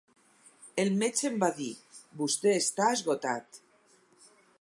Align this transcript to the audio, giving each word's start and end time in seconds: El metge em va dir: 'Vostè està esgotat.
El 0.83 0.87
metge 1.01 1.27
em 1.29 1.35
va 1.43 1.49
dir: 1.59 1.67
'Vostè 2.21 2.53
està 2.61 2.89
esgotat. 2.95 3.61